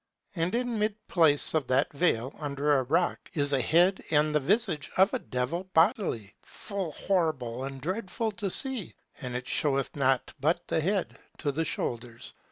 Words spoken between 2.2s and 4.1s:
under a rock, is an head